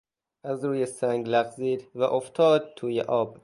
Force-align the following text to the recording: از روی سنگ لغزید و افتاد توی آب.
از 0.43 0.65
روی 0.65 0.85
سنگ 0.85 1.29
لغزید 1.29 1.89
و 1.95 2.03
افتاد 2.03 2.73
توی 2.75 3.01
آب. 3.01 3.39